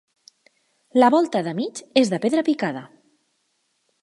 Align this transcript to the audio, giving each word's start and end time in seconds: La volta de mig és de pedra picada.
La 1.03 1.11
volta 1.15 1.43
de 1.49 1.53
mig 1.59 1.83
és 2.03 2.13
de 2.15 2.21
pedra 2.25 2.45
picada. 2.51 2.87